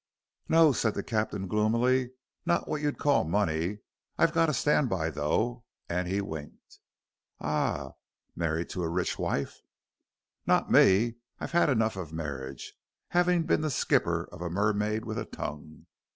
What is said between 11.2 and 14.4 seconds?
I've had enough of marriage, having been the skipper